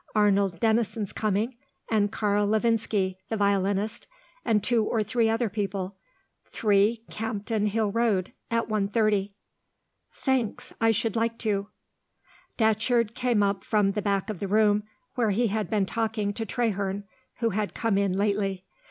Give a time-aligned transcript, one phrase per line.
[0.15, 1.53] Arnold Denison's coming,
[1.87, 4.07] and Karl Lovinski, the violinist,
[4.43, 5.95] and two or three other people.
[6.45, 9.29] 3, Campden Hill Road, at 1.30."
[10.11, 11.67] "Thanks; I should like to."
[12.57, 16.47] Datcherd came up from the back of the room where he had been talking to
[16.47, 17.03] Traherne,
[17.35, 18.65] who had come in lately.